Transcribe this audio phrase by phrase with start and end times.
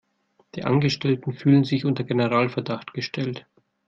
[0.55, 3.45] Die Angestellten fühlen sich unter Generalverdacht gestellt.